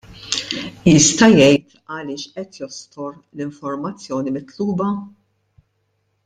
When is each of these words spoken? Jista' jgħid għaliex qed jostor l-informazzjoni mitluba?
Jista' 0.91 1.27
jgħid 1.33 1.75
għaliex 1.97 2.25
qed 2.37 2.57
jostor 2.63 3.13
l-informazzjoni 3.19 4.35
mitluba? 4.39 4.91